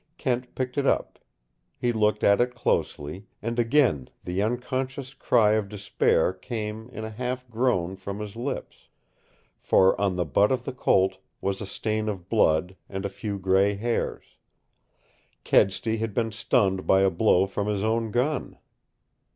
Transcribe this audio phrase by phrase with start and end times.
[0.17, 1.19] Kent picked it up.
[1.77, 7.11] He looked at it closely, and again the unconscious cry of despair came in a
[7.11, 8.87] half groan from his lips.
[9.59, 13.37] For on the butt of the Colt was a stain of blood and a few
[13.37, 14.25] gray hairs.
[15.43, 18.57] Kedsty had been stunned by a blow from his own gun!